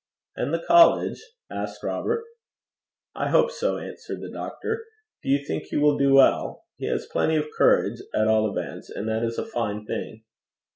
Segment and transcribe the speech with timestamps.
[0.35, 1.21] 'An' the college?'
[1.51, 2.23] asked Robert.
[3.13, 4.83] 'I hope so,' answered the doctor.
[5.21, 6.63] 'Do you think he will do well?
[6.77, 10.23] He has plenty of courage, at all events, and that is a fine thing.'